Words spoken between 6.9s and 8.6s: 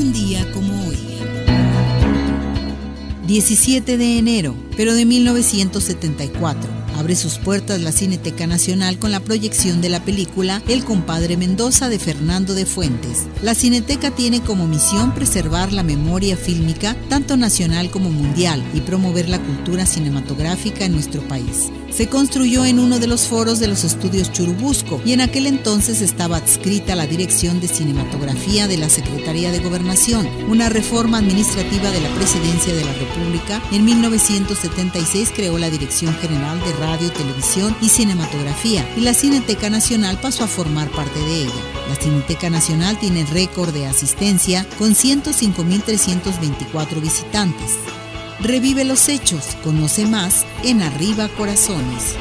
abre sus puertas la Cineteca